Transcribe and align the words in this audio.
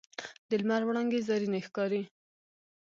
د 0.49 0.51
لمر 0.61 0.81
وړانګې 0.85 1.25
زرینې 1.27 1.59
ښکاري 1.67 2.01